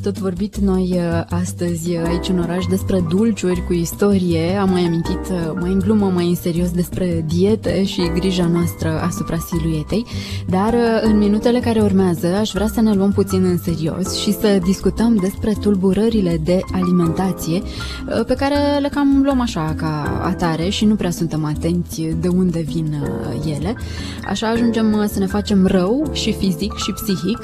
[0.00, 4.56] Tot vorbit noi uh, astăzi uh, aici în oraș despre dulciuri cu istorie.
[4.56, 9.36] Am mai amintit mai în glumă, mai în serios despre diete și grija noastră asupra
[9.36, 10.06] siluetei.
[10.48, 14.58] Dar în minutele care urmează aș vrea să ne luăm puțin în serios și să
[14.62, 17.62] discutăm despre tulburările de alimentație
[18.26, 22.60] pe care le cam luăm așa ca atare și nu prea suntem atenți de unde
[22.60, 23.02] vin
[23.56, 23.74] ele.
[24.26, 27.38] Așa ajungem să ne facem rău și fizic și psihic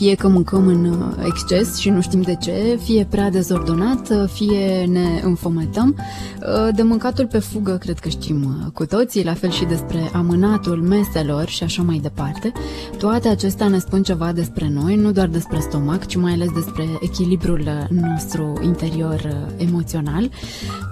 [0.00, 4.28] fie că mâncăm în uh, exces și nu știm de ce, fie prea dezordonat, uh,
[4.32, 5.96] fie ne înfometăm.
[5.96, 10.82] Uh, de mâncatul pe fugă cred că știm cu toții, la fel și despre amânatul
[10.82, 12.52] meselor și așa mai departe.
[12.98, 16.84] Toate acestea ne spun ceva despre noi, nu doar despre stomac, ci mai ales despre
[17.00, 20.30] echilibrul nostru interior emoțional.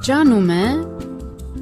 [0.02, 0.86] Ce anume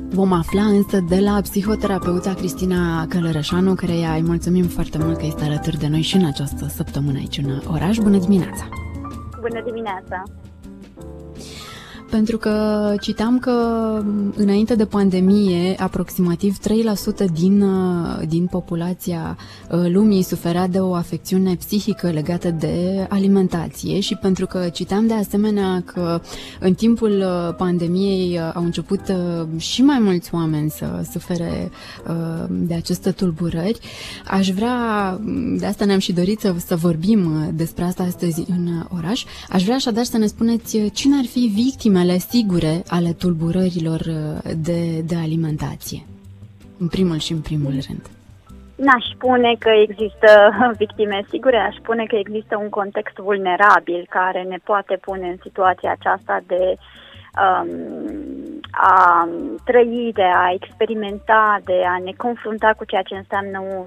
[0.09, 5.45] Vom afla însă de la psihoterapeuta Cristina Călărășanu, care îi mulțumim foarte mult că este
[5.45, 7.97] alături de noi și în această săptămână aici în oraș.
[7.97, 8.69] Bună dimineața!
[9.41, 10.23] Bună dimineața!
[12.11, 13.53] Pentru că citam că
[14.37, 19.37] înainte de pandemie aproximativ 3% din, uh, din populația
[19.71, 25.15] uh, lumii suferea de o afecțiune psihică legată de alimentație și pentru că citam de
[25.15, 26.21] asemenea că
[26.61, 29.01] în timpul uh, pandemiei au început
[29.57, 31.71] și mai mulți oameni să sufere
[32.49, 33.79] de aceste tulburări,
[34.27, 34.77] aș vrea,
[35.59, 39.75] de asta ne-am și dorit să, să vorbim despre asta astăzi în oraș, aș vrea
[39.75, 45.17] așadar să ne spuneți cine ar fi victime victimele sigure ale tulburărilor uh, de, de
[45.17, 46.01] alimentație?
[46.79, 48.05] În primul și în primul rând.
[48.77, 50.31] N-aș spune că există
[50.83, 55.91] victime sigure, aș spune că există un context vulnerabil care ne poate pune în situația
[55.91, 56.77] aceasta de
[57.45, 59.29] um, a
[59.65, 63.87] trăi, de a experimenta, de a ne confrunta cu ceea ce înseamnă o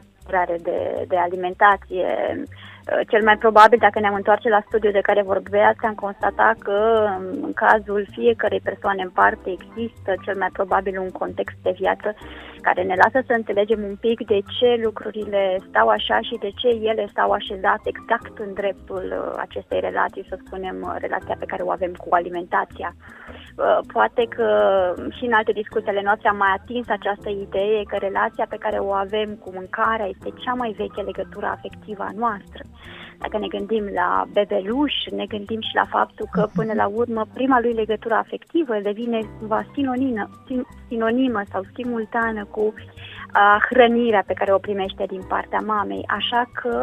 [0.62, 5.86] de, de alimentație, Uh, cel mai probabil, dacă ne-am întoarce la studiul de care vorbeați,
[5.86, 11.10] am constatat că um, în cazul fiecărei persoane în parte există cel mai probabil un
[11.10, 12.16] context de viață
[12.62, 16.68] care ne lasă să înțelegem un pic de ce lucrurile stau așa și de ce
[16.68, 21.64] ele stau așezate exact în dreptul uh, acestei relații, să spunem, uh, relația pe care
[21.64, 22.96] o avem cu alimentația.
[23.94, 24.48] Poate că
[25.18, 28.78] și în alte discuții ale noastre am mai atins această idee că relația pe care
[28.78, 32.64] o avem cu mâncarea este cea mai veche legătură afectivă a noastră.
[33.20, 37.60] Dacă ne gândim la bebeluș, ne gândim și la faptul că până la urmă prima
[37.60, 40.30] lui legătură afectivă devine cumva sinonimă,
[40.90, 42.74] sinonimă sau simultană cu
[43.32, 46.04] a hrănirea pe care o primește din partea mamei.
[46.08, 46.76] Așa că,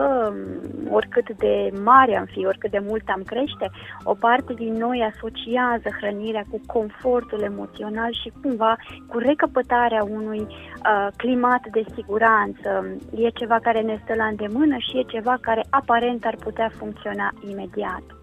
[0.91, 3.71] oricât de mare am fi, oricât de mult am crește,
[4.03, 8.77] o parte din noi asociază hrănirea cu confortul emoțional și cumva
[9.09, 12.97] cu recăpătarea unui uh, climat de siguranță.
[13.17, 17.33] E ceva care ne stă la îndemână și e ceva care aparent ar putea funcționa
[17.50, 18.16] imediat.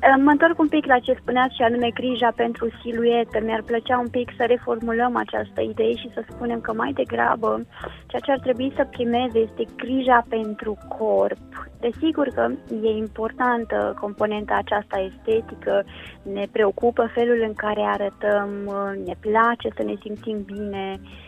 [0.00, 3.40] Mă întorc un pic la ce spuneați și anume grija pentru siluetă.
[3.44, 7.66] Mi-ar plăcea un pic să reformulăm această idee și să spunem că mai degrabă
[8.06, 11.70] ceea ce ar trebui să primeze este grija pentru corp.
[11.80, 12.50] Desigur că
[12.82, 15.84] e importantă componenta aceasta estetică,
[16.22, 18.50] ne preocupă felul în care arătăm,
[19.04, 21.27] ne place să ne simțim bine, Uh,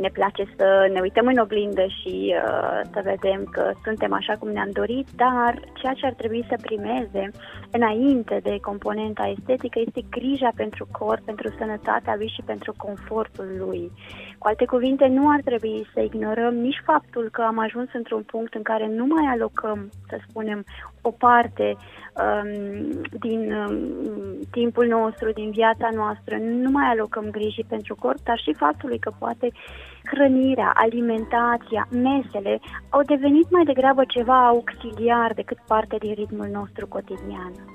[0.00, 4.48] ne place să ne uităm în oglindă și uh, să vedem că suntem așa cum
[4.50, 7.30] ne-am dorit, dar ceea ce ar trebui să primeze
[7.70, 13.92] înainte de componenta estetică este grija pentru corp, pentru sănătatea lui și pentru confortul lui.
[14.38, 18.54] Cu alte cuvinte, nu ar trebui să ignorăm nici faptul că am ajuns într-un punct
[18.54, 20.64] în care nu mai alocăm, să spunem,
[21.02, 21.76] o parte
[22.22, 22.50] um,
[23.20, 23.76] din um,
[24.50, 29.12] timpul nostru, din viața noastră, nu mai alocăm griji pentru corp, dar și faptului că
[29.18, 29.48] poate
[30.04, 37.73] hrănirea, alimentația, mesele au devenit mai degrabă ceva auxiliar decât parte din ritmul nostru cotidian.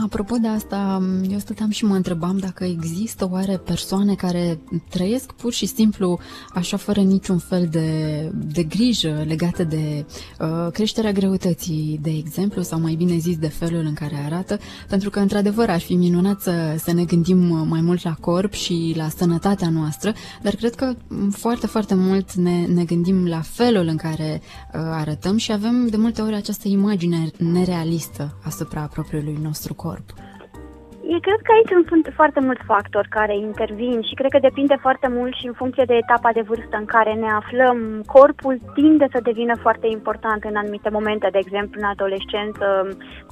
[0.00, 4.60] Apropo de asta, eu stăteam și mă întrebam dacă există oare persoane care
[4.90, 6.18] trăiesc pur și simplu
[6.54, 10.06] așa fără niciun fel de, de grijă legată de
[10.40, 14.58] uh, creșterea greutății, de exemplu, sau mai bine zis de felul în care arată,
[14.88, 18.92] pentru că într-adevăr ar fi minunat să, să ne gândim mai mult la corp și
[18.96, 20.12] la sănătatea noastră,
[20.42, 20.94] dar cred că
[21.30, 25.96] foarte, foarte mult ne, ne gândim la felul în care uh, arătăm și avem de
[25.96, 30.12] multe ori această imagine nerealistă asupra propriului nostru corp.
[31.14, 35.08] Eu cred că aici sunt foarte mulți factori care intervin și cred că depinde foarte
[35.16, 37.78] mult și în funcție de etapa de vârstă în care ne aflăm.
[38.16, 42.66] Corpul tinde să devină foarte important în anumite momente, de exemplu în adolescență,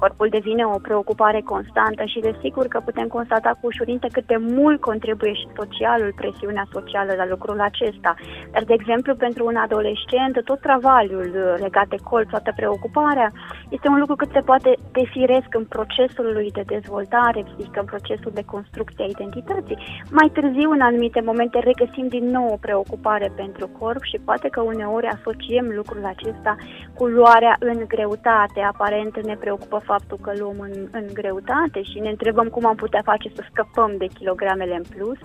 [0.01, 4.79] corpul devine o preocupare constantă și desigur că putem constata cu ușurință cât de mult
[4.89, 8.11] contribuie și socialul, presiunea socială la lucrul acesta.
[8.51, 11.29] Dar, de exemplu, pentru un adolescent, tot travaliul
[11.65, 13.31] legat de corp, toată preocuparea,
[13.69, 18.31] este un lucru cât se poate defiresc în procesul lui de dezvoltare psihică, în procesul
[18.33, 19.77] de construcție a identității.
[20.11, 24.61] Mai târziu, în anumite momente, regăsim din nou o preocupare pentru corp și poate că
[24.61, 26.55] uneori asociem lucrul acesta
[26.93, 28.59] cu luarea în greutate.
[28.73, 33.01] Aparent ne preocupă faptul că luăm în, în greutate și ne întrebăm cum am putea
[33.03, 35.17] face să scăpăm de kilogramele în plus,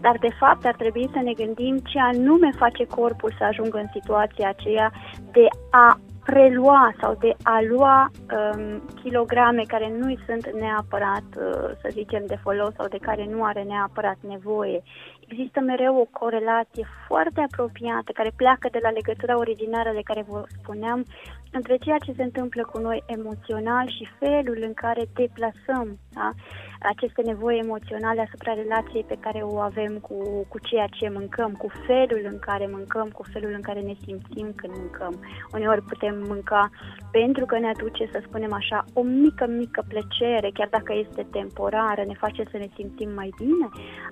[0.00, 3.88] dar de fapt ar trebui să ne gândim ce anume face corpul să ajungă în
[3.92, 4.92] situația aceea
[5.32, 6.00] de a
[6.30, 12.38] prelua sau de a lua um, kilograme care nu sunt neapărat, uh, să zicem, de
[12.42, 14.82] folos sau de care nu are neapărat nevoie.
[15.28, 20.44] Există mereu o corelație foarte apropiată care pleacă de la legătura originară de care vă
[20.58, 21.04] spuneam
[21.52, 26.30] între ceea ce se întâmplă cu noi emoțional și felul în care deplasăm da?
[26.80, 31.68] aceste nevoi emoționale asupra relației pe care o avem cu, cu ceea ce mâncăm, cu
[31.86, 35.14] felul în care mâncăm, cu felul în care ne simțim când mâncăm.
[35.52, 36.70] Uneori putem mânca
[37.10, 42.02] pentru că ne aduce, să spunem așa, o mică, mică plăcere, chiar dacă este temporară,
[42.06, 43.68] ne face să ne simțim mai bine.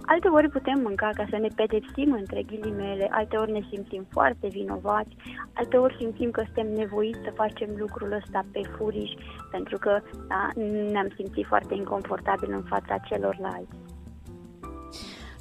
[0.07, 4.49] Alte ori putem mânca ca să ne pedepsim între ghilimele, alte ori ne simțim foarte
[4.49, 5.17] vinovați,
[5.53, 9.11] alte ori simțim că suntem nevoiți să facem lucrul ăsta pe furiș,
[9.51, 13.77] pentru că da, ne-am simțit foarte inconfortabil în fața celorlalți.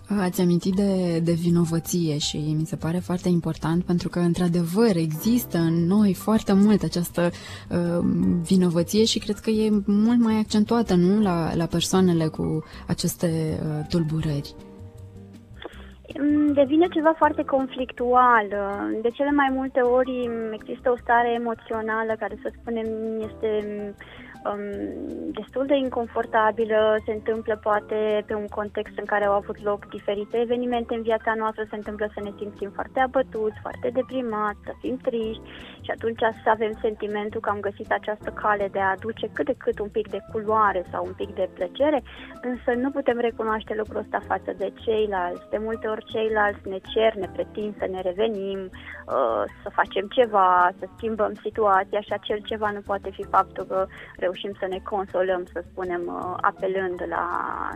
[0.09, 5.57] Ați amintit de, de vinovăție și mi se pare foarte important pentru că, într-adevăr, există
[5.57, 7.29] în noi foarte mult această
[7.69, 7.99] uh,
[8.41, 13.85] vinovăție și cred că e mult mai accentuată, nu, la, la persoanele cu aceste uh,
[13.89, 14.55] tulburări
[16.53, 18.47] devine ceva foarte conflictual.
[19.01, 22.87] De cele mai multe ori există o stare emoțională care, să spunem,
[23.19, 23.49] este
[24.49, 29.89] um, destul de inconfortabilă, se întâmplă poate pe un context în care au avut loc
[29.89, 34.71] diferite evenimente în viața noastră, se întâmplă să ne simțim foarte abătuți, foarte deprimați, să
[34.81, 35.45] fim triști
[35.81, 39.55] și atunci să avem sentimentul că am găsit această cale de a aduce cât de
[39.57, 42.03] cât un pic de culoare sau un pic de plăcere,
[42.41, 45.49] însă nu putem recunoaște lucrul ăsta față de ceilalți.
[45.49, 50.69] De multe ori ceilalți ne cer, ne pretind să ne revenim, uh, să facem ceva,
[50.79, 53.85] să schimbăm situația și acel ceva nu poate fi faptul că
[54.17, 57.25] reușim să ne consolăm, să spunem, uh, apelând la,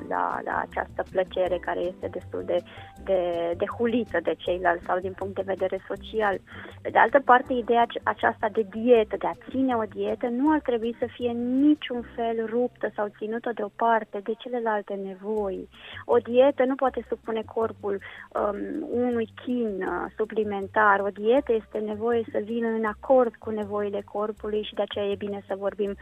[0.10, 2.58] la, la această plăcere care este destul de,
[3.04, 6.40] de, de hulită de ceilalți sau din punct de vedere social.
[6.82, 10.60] Pe de altă parte, ideea aceasta de dietă, de a ține o dietă, nu ar
[10.60, 15.70] trebui să fie niciun fel ruptă sau ținută deoparte de celelalte nevoi.
[16.06, 18.00] O dietă nu poate supune corpul
[18.40, 21.00] um, unui chin uh, suplimentar.
[21.00, 25.16] O dietă este nevoie să vină în acord cu nevoile corpului și de aceea e
[25.16, 25.96] bine să vorbim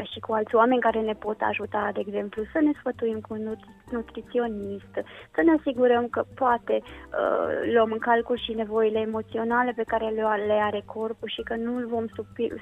[0.00, 3.46] și cu alți oameni care ne pot ajuta, de exemplu, să ne sfătuim cu un
[3.92, 4.92] nutriționist,
[5.34, 10.22] să ne asigurăm că poate uh, luăm în calcul și nevoile emoționale pe care le,
[10.46, 12.04] le are corpul și că nu îl vom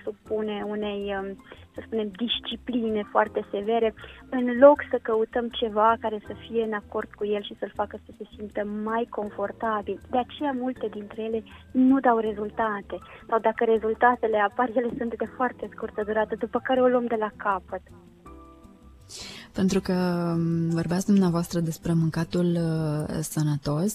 [0.04, 1.44] supune unei, um,
[1.74, 3.94] să spunem, discipline foarte severe,
[4.30, 7.98] în loc să căutăm ceva care să fie în acord cu el și să-l facă
[8.04, 10.00] să se simtă mai confortabil.
[10.10, 15.24] De aceea multe dintre ele nu dau rezultate sau dacă rezultatele apar, ele sunt de
[15.36, 17.82] foarte scurtă durată, după care o luăm de la capăt.
[19.52, 19.92] Pentru că
[20.36, 23.94] um, vorbeați dumneavoastră despre mâncatul uh, sănătos,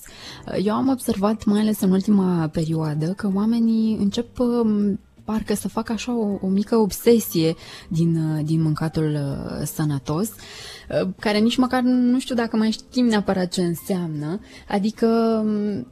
[0.64, 4.94] eu am observat, mai ales în ultima perioadă, că oamenii încep uh,
[5.26, 7.56] parcă să facă așa o, o mică obsesie
[7.88, 13.06] din, uh, din mâncatul uh, sănătos, uh, care nici măcar nu știu dacă mai știm
[13.06, 15.08] neapărat ce înseamnă, adică
[15.46, 15.88] um,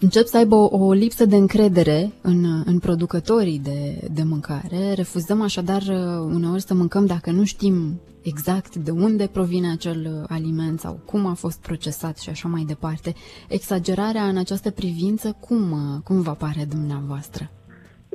[0.00, 4.92] încep să aibă o, o lipsă de încredere în, în producătorii de, de mâncare.
[4.92, 10.24] Refuzăm așadar uh, uneori să mâncăm dacă nu știm exact de unde provine acel uh,
[10.28, 13.14] aliment sau cum a fost procesat și așa mai departe.
[13.48, 17.50] Exagerarea în această privință, cum, uh, cum vă pare dumneavoastră?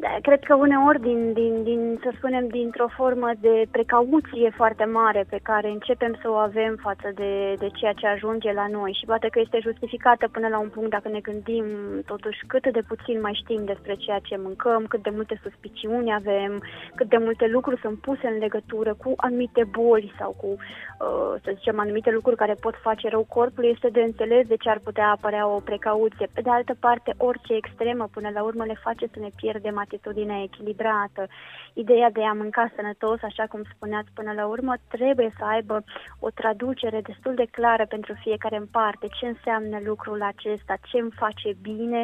[0.03, 5.25] Da, cred că uneori, din, din, din, să spunem, dintr-o formă de precauție foarte mare
[5.29, 9.05] pe care începem să o avem față de, de ceea ce ajunge la noi și
[9.05, 11.65] poate că este justificată până la un punct dacă ne gândim
[12.05, 16.63] totuși cât de puțin mai știm despre ceea ce mâncăm, cât de multe suspiciuni avem,
[16.95, 21.51] cât de multe lucruri sunt puse în legătură cu anumite boli sau cu, uh, să
[21.55, 25.07] zicem, anumite lucruri care pot face rău corpului, este de înțeles de ce ar putea
[25.09, 26.27] apărea o precauție.
[26.33, 30.41] Pe de altă parte, orice extremă până la urmă ne face să ne pierdem atitudine
[30.41, 31.27] echilibrată.
[31.73, 35.83] Ideea de a mânca sănătos, așa cum spuneați până la urmă, trebuie să aibă
[36.19, 39.07] o traducere destul de clară pentru fiecare în parte.
[39.19, 42.03] Ce înseamnă lucrul acesta, ce îmi face bine,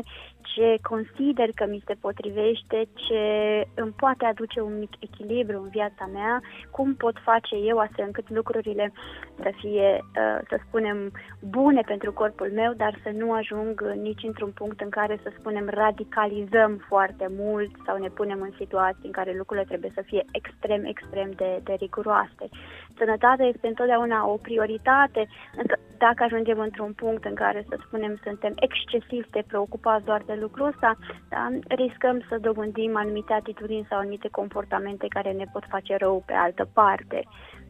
[0.53, 3.23] ce consider că mi se potrivește, ce
[3.75, 8.29] îmi poate aduce un mic echilibru în viața mea, cum pot face eu astfel încât
[8.29, 8.93] lucrurile
[9.35, 11.11] să fie, uh, să spunem,
[11.41, 15.69] bune pentru corpul meu, dar să nu ajung nici într-un punct în care, să spunem,
[15.69, 20.85] radicalizăm foarte mult sau ne punem în situații în care lucrurile trebuie să fie extrem,
[20.85, 22.45] extrem de, de riguroase.
[22.97, 28.53] Sănătatea este întotdeauna o prioritate, însă dacă ajungem într-un punct în care, să spunem, suntem
[28.55, 30.97] excesiv de preocupați doar de lucrul ăsta,
[31.29, 36.33] da, riscăm să dobândim anumite atitudini sau anumite comportamente care ne pot face rău pe
[36.33, 37.23] altă parte.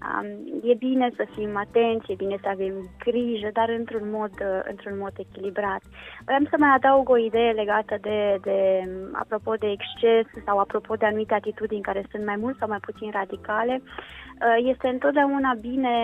[0.06, 0.28] Um,
[0.64, 4.98] e bine să fim atenți, e bine să avem grijă, dar într-un mod, uh, într-un
[4.98, 5.82] mod echilibrat.
[6.26, 11.06] Vreau să mai adaug o idee legată de, de, apropo de exces sau apropo de
[11.06, 13.82] anumite atitudini care sunt mai mult sau mai puțin radicale.
[13.82, 15.96] Uh, este întotdeauna bine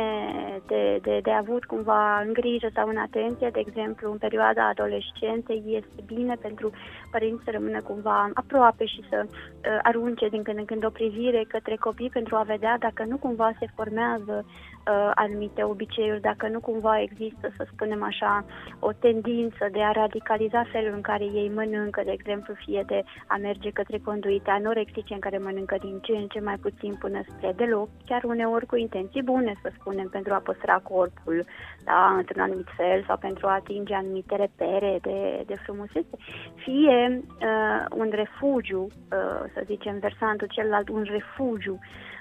[0.67, 5.63] de, de, de avut cumva în grijă sau în atenție, de exemplu, în perioada adolescenței,
[5.65, 6.71] este bine pentru
[7.11, 11.45] părinți să rămână cumva aproape și să uh, arunce din când în când o privire
[11.47, 16.59] către copii pentru a vedea dacă nu cumva se formează uh, anumite obiceiuri, dacă nu
[16.59, 18.45] cumva există, să spunem așa,
[18.79, 23.37] o tendință de a radicaliza felul în care ei mănâncă, de exemplu, fie de a
[23.37, 27.53] merge către conduite anorexice în care mănâncă din ce în ce mai puțin până spre
[27.55, 31.45] deloc, chiar uneori cu intenții bune, să spunem, pentru a păstra corpul
[31.83, 36.17] da, într-un anumit fel sau pentru a atinge anumite repere de, de frumusețe,
[36.55, 42.12] fie uh, un refugiu, uh, să zicem, versantul celălalt, un refugiu uh,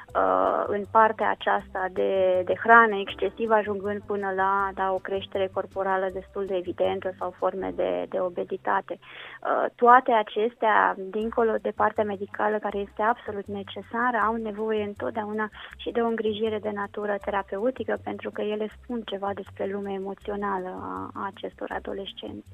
[0.67, 6.47] în partea aceasta de, de hrană excesivă, ajungând până la da, o creștere corporală destul
[6.47, 8.99] de evidentă sau forme de, de obezitate.
[8.99, 15.91] Uh, toate acestea, dincolo de partea medicală care este absolut necesară, au nevoie întotdeauna și
[15.91, 21.11] de o îngrijire de natură terapeutică, pentru că ele spun ceva despre lumea emoțională a,
[21.15, 22.47] a acestor adolescenți.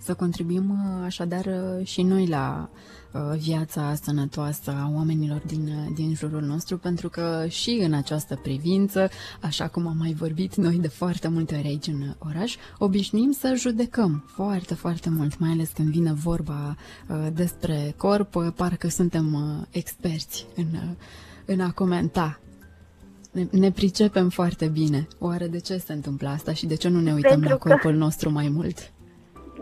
[0.00, 2.70] Să contribuim uh, așadar uh, și noi la
[3.12, 9.08] uh, viața sănătoasă a oamenilor din, din jurul nostru, pentru că și în această privință,
[9.40, 13.54] așa cum am mai vorbit noi de foarte multe ori aici în oraș, obișnuim să
[13.56, 16.76] judecăm foarte, foarte mult, mai ales când vine vorba
[17.32, 19.36] despre corp, parcă suntem
[19.70, 20.66] experți în,
[21.44, 22.40] în a comenta
[23.30, 25.08] ne, ne pricepem foarte bine.
[25.18, 27.90] Oare de ce se întâmplă asta și de ce nu ne uităm Pentru la corpul
[27.90, 27.96] că...
[27.96, 28.92] nostru mai mult?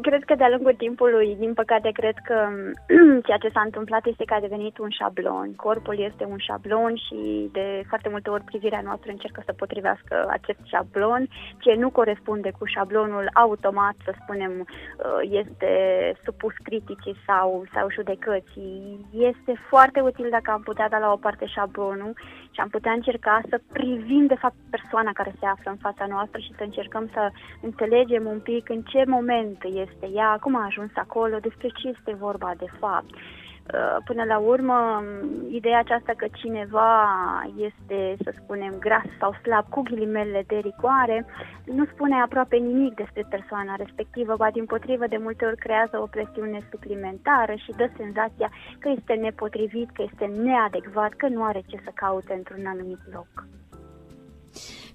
[0.00, 2.48] Cred că de-a lungul timpului, din păcate, cred că
[3.26, 5.54] ceea ce s-a întâmplat este că a devenit un șablon.
[5.54, 10.58] Corpul este un șablon și de foarte multe ori privirea noastră încercă să potrivească acest
[10.64, 11.28] șablon.
[11.58, 15.70] Ce nu corespunde cu șablonul automat, să spunem, uh, este
[16.24, 19.06] supus criticii sau, sau judecății.
[19.12, 22.12] Este foarte util dacă am putea da la o parte șablonul
[22.56, 26.40] și am putea încerca să privim, de fapt, persoana care se află în fața noastră
[26.40, 27.30] și să încercăm să
[27.62, 32.12] înțelegem un pic în ce moment este ea, cum a ajuns acolo, despre ce este
[32.14, 33.14] vorba de fapt.
[33.74, 35.02] Uh, până la urmă,
[35.50, 36.92] ideea aceasta că cineva
[37.56, 41.26] este, să spunem, gras sau slab cu ghilimele de rigoare,
[41.64, 46.06] nu spune aproape nimic despre persoana respectivă, ba din potrivă de multe ori creează o
[46.06, 51.80] presiune suplimentară și dă senzația că este nepotrivit, că este neadecvat, că nu are ce
[51.84, 53.46] să caute într-un anumit loc.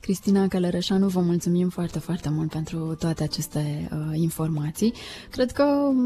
[0.02, 4.94] Cristina Călărășanu, vă mulțumim foarte, foarte mult pentru toate aceste uh, informații.
[5.32, 5.64] Cred că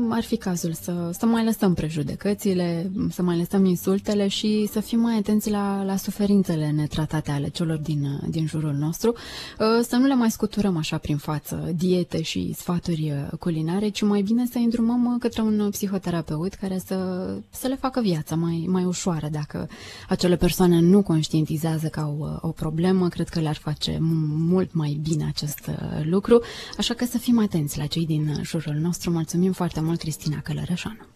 [0.10, 5.00] ar fi cazul să, să mai lăsăm prejudecățile, să mai lăsăm insultele și să fim
[5.00, 9.96] mai atenți la, la suferințele netratate ale celor din, uh, din jurul nostru, uh, să
[9.96, 14.46] nu le mai scuturăm așa prin față diete și sfaturi uh, culinare, ci mai bine
[14.52, 19.28] să îndrumăm uh, către un psihoterapeut care să, să le facă viața mai, mai ușoară.
[19.32, 19.68] Dacă
[20.10, 23.98] acele persoane nu conștientizează că au uh, o problemă, cred că le-ar face face
[24.50, 26.42] mult mai bine acest uh, lucru,
[26.78, 29.12] așa că să fim atenți la cei din jurul nostru.
[29.12, 31.15] Mulțumim foarte mult, Cristina Călărășanu.